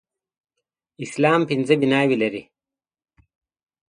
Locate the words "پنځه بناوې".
1.49-2.17